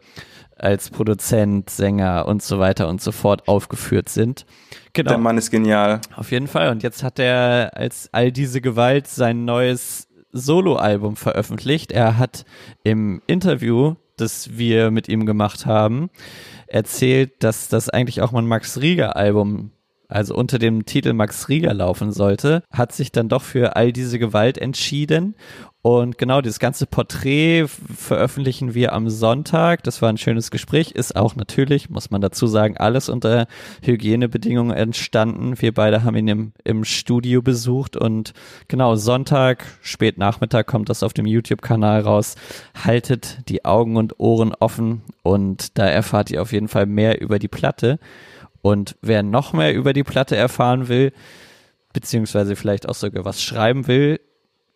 als 0.56 0.90
Produzent, 0.90 1.70
Sänger 1.70 2.26
und 2.26 2.42
so 2.42 2.58
weiter 2.58 2.88
und 2.88 3.00
so 3.00 3.12
fort 3.12 3.46
aufgeführt 3.46 4.08
sind. 4.08 4.46
Genau. 4.92 5.10
Der 5.10 5.18
Mann 5.18 5.36
ist 5.36 5.50
genial. 5.50 6.00
Auf 6.16 6.32
jeden 6.32 6.48
Fall. 6.48 6.70
Und 6.70 6.82
jetzt 6.82 7.02
hat 7.02 7.18
er 7.18 7.72
als 7.74 8.08
all 8.12 8.32
diese 8.32 8.60
Gewalt 8.60 9.06
sein 9.06 9.44
neues 9.44 10.08
Soloalbum 10.32 11.16
veröffentlicht. 11.16 11.92
Er 11.92 12.18
hat 12.18 12.44
im 12.82 13.22
Interview, 13.26 13.94
das 14.16 14.56
wir 14.56 14.90
mit 14.90 15.08
ihm 15.08 15.26
gemacht 15.26 15.66
haben, 15.66 16.10
erzählt, 16.66 17.42
dass 17.42 17.68
das 17.68 17.88
eigentlich 17.88 18.22
auch 18.22 18.32
mal 18.32 18.42
ein 18.42 18.48
Max 18.48 18.80
Rieger 18.80 19.16
Album 19.16 19.70
also 20.08 20.34
unter 20.34 20.58
dem 20.58 20.86
Titel 20.86 21.12
Max 21.12 21.48
Rieger 21.48 21.74
laufen 21.74 22.12
sollte, 22.12 22.62
hat 22.70 22.92
sich 22.92 23.12
dann 23.12 23.28
doch 23.28 23.42
für 23.42 23.76
all 23.76 23.92
diese 23.92 24.18
Gewalt 24.18 24.58
entschieden. 24.58 25.34
Und 25.86 26.18
genau, 26.18 26.40
dieses 26.40 26.58
ganze 26.58 26.84
Porträt 26.84 27.66
veröffentlichen 27.68 28.74
wir 28.74 28.92
am 28.92 29.08
Sonntag. 29.08 29.84
Das 29.84 30.02
war 30.02 30.08
ein 30.08 30.18
schönes 30.18 30.50
Gespräch. 30.50 30.90
Ist 30.90 31.14
auch 31.14 31.36
natürlich, 31.36 31.90
muss 31.90 32.10
man 32.10 32.20
dazu 32.20 32.48
sagen, 32.48 32.76
alles 32.76 33.08
unter 33.08 33.46
Hygienebedingungen 33.82 34.76
entstanden. 34.76 35.60
Wir 35.60 35.72
beide 35.72 36.02
haben 36.02 36.16
ihn 36.16 36.26
im, 36.26 36.52
im 36.64 36.82
Studio 36.82 37.40
besucht 37.40 37.96
und 37.96 38.32
genau, 38.66 38.96
Sonntag, 38.96 39.64
spät 39.80 40.18
Nachmittag 40.18 40.66
kommt 40.66 40.88
das 40.88 41.04
auf 41.04 41.12
dem 41.12 41.26
YouTube-Kanal 41.26 42.00
raus. 42.00 42.34
Haltet 42.84 43.48
die 43.48 43.64
Augen 43.64 43.96
und 43.96 44.18
Ohren 44.18 44.54
offen 44.58 45.02
und 45.22 45.78
da 45.78 45.86
erfahrt 45.86 46.32
ihr 46.32 46.42
auf 46.42 46.50
jeden 46.50 46.66
Fall 46.66 46.86
mehr 46.86 47.20
über 47.20 47.38
die 47.38 47.46
Platte. 47.46 48.00
Und 48.62 48.96
wer 49.02 49.22
noch 49.22 49.52
mehr 49.52 49.74
über 49.74 49.92
die 49.92 50.04
Platte 50.04 50.36
erfahren 50.36 50.88
will, 50.88 51.12
beziehungsweise 51.92 52.56
vielleicht 52.56 52.88
auch 52.88 52.94
sogar 52.94 53.24
was 53.24 53.42
schreiben 53.42 53.86
will, 53.86 54.20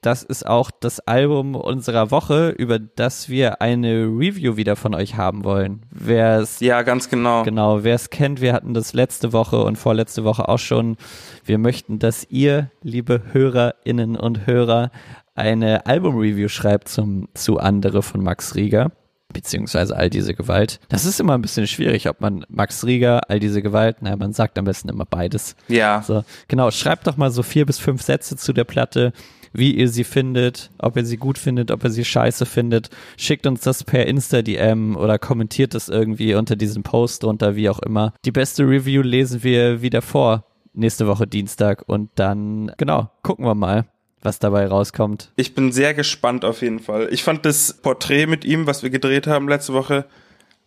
das 0.00 0.22
ist 0.22 0.46
auch 0.46 0.70
das 0.70 1.00
Album 1.00 1.54
unserer 1.54 2.10
Woche, 2.10 2.48
über 2.50 2.78
das 2.78 3.28
wir 3.28 3.60
eine 3.60 4.06
Review 4.06 4.56
wieder 4.56 4.74
von 4.74 4.94
euch 4.94 5.16
haben 5.16 5.44
wollen. 5.44 5.82
Wer 5.90 6.40
es 6.40 6.60
Ja, 6.60 6.80
ganz 6.80 7.10
genau. 7.10 7.42
Genau, 7.42 7.84
wer 7.84 7.96
es 7.96 8.08
kennt, 8.08 8.40
wir 8.40 8.54
hatten 8.54 8.72
das 8.72 8.94
letzte 8.94 9.34
Woche 9.34 9.62
und 9.62 9.76
vorletzte 9.76 10.24
Woche 10.24 10.48
auch 10.48 10.58
schon. 10.58 10.96
Wir 11.44 11.58
möchten, 11.58 11.98
dass 11.98 12.26
ihr, 12.30 12.70
liebe 12.82 13.22
Hörerinnen 13.32 14.16
und 14.16 14.46
Hörer, 14.46 14.90
eine 15.34 15.84
Album-Review 15.84 16.48
schreibt 16.48 16.88
zum, 16.88 17.28
zu 17.34 17.58
andere 17.58 18.02
von 18.02 18.22
Max 18.22 18.54
Rieger 18.54 18.90
beziehungsweise 19.32 19.96
all 19.96 20.10
diese 20.10 20.34
Gewalt. 20.34 20.80
Das 20.88 21.04
ist 21.04 21.20
immer 21.20 21.34
ein 21.34 21.42
bisschen 21.42 21.66
schwierig, 21.66 22.08
ob 22.08 22.20
man 22.20 22.44
Max 22.48 22.84
Rieger, 22.84 23.28
all 23.28 23.40
diese 23.40 23.62
Gewalt, 23.62 24.02
naja, 24.02 24.16
man 24.16 24.32
sagt 24.32 24.58
am 24.58 24.64
besten 24.64 24.88
immer 24.88 25.04
beides. 25.04 25.56
Ja. 25.68 26.02
So, 26.02 26.24
genau, 26.48 26.70
schreibt 26.70 27.06
doch 27.06 27.16
mal 27.16 27.30
so 27.30 27.42
vier 27.42 27.66
bis 27.66 27.78
fünf 27.78 28.02
Sätze 28.02 28.36
zu 28.36 28.52
der 28.52 28.64
Platte, 28.64 29.12
wie 29.52 29.72
ihr 29.74 29.88
sie 29.88 30.04
findet, 30.04 30.70
ob 30.78 30.96
ihr 30.96 31.04
sie 31.04 31.16
gut 31.16 31.38
findet, 31.38 31.70
ob 31.70 31.84
ihr 31.84 31.90
sie 31.90 32.04
scheiße 32.04 32.46
findet. 32.46 32.90
Schickt 33.16 33.46
uns 33.46 33.62
das 33.62 33.84
per 33.84 34.06
Insta-DM 34.06 34.96
oder 34.96 35.18
kommentiert 35.18 35.74
es 35.74 35.88
irgendwie 35.88 36.34
unter 36.34 36.56
diesem 36.56 36.82
Post 36.82 37.22
drunter, 37.22 37.56
wie 37.56 37.68
auch 37.68 37.80
immer. 37.80 38.14
Die 38.24 38.32
beste 38.32 38.64
Review 38.64 39.02
lesen 39.02 39.42
wir 39.42 39.82
wieder 39.82 40.02
vor 40.02 40.44
nächste 40.72 41.06
Woche 41.06 41.26
Dienstag 41.26 41.82
und 41.86 42.10
dann, 42.14 42.72
genau, 42.76 43.10
gucken 43.22 43.44
wir 43.44 43.54
mal 43.54 43.86
was 44.22 44.38
dabei 44.38 44.66
rauskommt. 44.66 45.32
Ich 45.36 45.54
bin 45.54 45.72
sehr 45.72 45.94
gespannt 45.94 46.44
auf 46.44 46.62
jeden 46.62 46.80
Fall. 46.80 47.08
Ich 47.10 47.22
fand 47.22 47.44
das 47.44 47.74
Porträt 47.74 48.26
mit 48.26 48.44
ihm, 48.44 48.66
was 48.66 48.82
wir 48.82 48.90
gedreht 48.90 49.26
haben 49.26 49.48
letzte 49.48 49.72
Woche, 49.72 50.06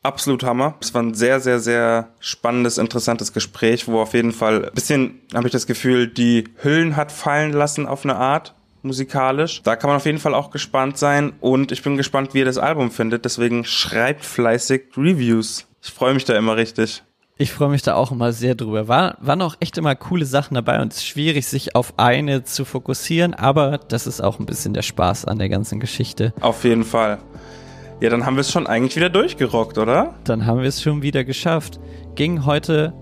absolut 0.02 0.44
Hammer. 0.44 0.76
Es 0.82 0.94
war 0.94 1.02
ein 1.02 1.14
sehr, 1.14 1.40
sehr, 1.40 1.60
sehr 1.60 2.10
spannendes, 2.20 2.78
interessantes 2.78 3.34
Gespräch, 3.34 3.88
wo 3.88 4.00
auf 4.00 4.14
jeden 4.14 4.32
Fall 4.32 4.66
ein 4.66 4.74
bisschen, 4.74 5.22
habe 5.34 5.48
ich 5.48 5.52
das 5.52 5.68
Gefühl, 5.68 6.08
die 6.08 6.46
Hüllen 6.62 6.96
hat 6.96 7.12
fallen 7.12 7.54
lassen 7.54 7.88
auf 7.88 8.04
eine 8.04 8.16
Art 8.16 8.54
musikalisch. 8.84 9.62
Da 9.64 9.76
kann 9.76 9.90
man 9.90 9.98
auf 9.98 10.06
jeden 10.06 10.20
Fall 10.20 10.34
auch 10.34 10.52
gespannt 10.52 10.98
sein 10.98 11.34
und 11.40 11.72
ich 11.72 11.82
bin 11.84 11.96
gespannt, 11.98 12.34
wie 12.34 12.40
ihr 12.40 12.46
das 12.46 12.58
Album 12.58 12.92
findet. 12.92 13.26
Deswegen 13.26 13.64
schreibt 13.64 14.26
fleißig 14.26 14.84
Reviews. 14.98 15.66
Ich 15.82 15.92
freue 15.92 16.14
mich 16.14 16.26
da 16.26 16.38
immer 16.38 16.58
richtig. 16.58 17.04
Ich 17.36 17.52
freue 17.52 17.70
mich 17.70 17.82
da 17.82 17.96
auch 17.96 18.12
immer 18.12 18.32
sehr 18.32 18.54
drüber. 18.54 18.88
War, 18.88 19.18
waren 19.20 19.42
auch 19.42 19.56
echt 19.60 19.80
immer 19.80 19.96
coole 19.96 20.26
Sachen 20.26 20.54
dabei 20.54 20.80
und 20.82 20.94
es 20.94 21.00
ist 21.00 21.08
schwierig, 21.08 21.48
sich 21.48 21.76
auf 21.76 21.96
eine 21.98 22.44
zu 22.44 22.64
fokussieren, 22.64 23.34
aber 23.34 23.80
das 23.80 24.06
ist 24.06 24.22
auch 24.22 24.38
ein 24.40 24.46
bisschen 24.46 24.76
der 24.76 24.84
Spaß 24.84 25.26
an 25.26 25.40
der 25.40 25.50
ganzen 25.50 25.80
Geschichte. 25.80 26.32
Auf 26.42 26.64
jeden 26.64 26.84
Fall. 26.84 27.18
Ja, 28.02 28.12
dann 28.12 28.28
haben 28.28 28.36
wir 28.36 28.42
es 28.42 28.52
schon 28.52 28.68
eigentlich 28.68 28.96
wieder 28.96 29.10
durchgerockt, 29.10 29.80
oder? 29.80 30.14
Dann 30.26 30.46
haben 30.46 30.60
wir 30.60 30.68
es 30.68 30.82
schon 30.82 31.02
wieder 31.02 31.24
geschafft. 31.24 31.80
Ging 32.14 32.46
heute 32.46 32.94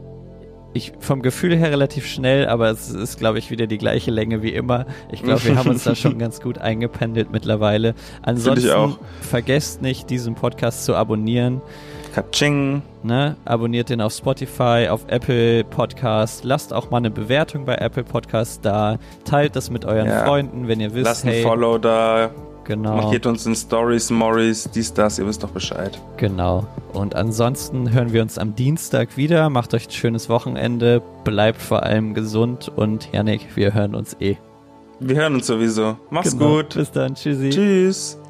ich 0.73 0.93
vom 0.99 1.21
Gefühl 1.21 1.57
her 1.57 1.69
relativ 1.69 2.05
schnell, 2.07 2.47
aber 2.47 2.69
es 2.69 2.89
ist, 2.89 3.19
glaube 3.19 3.39
ich, 3.39 3.51
wieder 3.51 3.67
die 3.67 3.77
gleiche 3.77 4.11
Länge 4.11 4.41
wie 4.41 4.53
immer. 4.53 4.85
Ich 5.11 5.21
glaube, 5.21 5.43
wir 5.43 5.57
haben 5.57 5.69
uns 5.69 5.83
da 5.83 5.95
schon 5.95 6.17
ganz 6.19 6.39
gut 6.39 6.57
eingependelt 6.57 7.31
mittlerweile. 7.31 7.93
Ansonsten 8.21 8.95
vergesst 9.19 9.81
nicht, 9.81 10.09
diesen 10.09 10.35
Podcast 10.35 10.85
zu 10.85 10.95
abonnieren. 10.95 11.61
Katsching. 12.13 12.81
Ne? 13.03 13.35
Abonniert 13.45 13.89
den 13.89 14.01
auf 14.01 14.13
Spotify, 14.13 14.87
auf 14.89 15.05
Apple 15.07 15.63
Podcast. 15.63 16.43
Lasst 16.43 16.73
auch 16.73 16.91
mal 16.91 16.97
eine 16.97 17.11
Bewertung 17.11 17.65
bei 17.65 17.75
Apple 17.75 18.03
Podcast 18.03 18.65
da. 18.65 18.97
Teilt 19.25 19.55
das 19.55 19.69
mit 19.69 19.85
euren 19.85 20.07
ja. 20.07 20.25
Freunden, 20.25 20.67
wenn 20.67 20.79
ihr 20.79 20.93
wisst. 20.93 21.05
Lasst 21.05 21.25
ein 21.25 21.43
Follow 21.43 21.77
da. 21.77 22.31
Genau. 22.63 22.95
Markiert 22.95 23.25
uns 23.25 23.45
in 23.45 23.55
Stories, 23.55 24.11
Morris, 24.11 24.69
dies, 24.69 24.93
das, 24.93 25.17
ihr 25.17 25.25
wisst 25.25 25.43
doch 25.43 25.49
Bescheid. 25.49 25.99
Genau. 26.17 26.67
Und 26.93 27.15
ansonsten 27.15 27.91
hören 27.91 28.13
wir 28.13 28.21
uns 28.21 28.37
am 28.37 28.55
Dienstag 28.55 29.17
wieder. 29.17 29.49
Macht 29.49 29.73
euch 29.73 29.87
ein 29.87 29.91
schönes 29.91 30.29
Wochenende. 30.29 31.01
Bleibt 31.23 31.61
vor 31.61 31.83
allem 31.83 32.13
gesund 32.13 32.71
und 32.75 33.11
Janik, 33.11 33.55
wir 33.55 33.73
hören 33.73 33.95
uns 33.95 34.15
eh. 34.19 34.37
Wir 34.99 35.15
hören 35.15 35.33
uns 35.33 35.47
sowieso. 35.47 35.97
Mach's 36.11 36.37
genau. 36.37 36.57
gut. 36.57 36.75
Bis 36.75 36.91
dann. 36.91 37.15
Tschüssi. 37.15 37.49
Tschüss. 37.49 38.20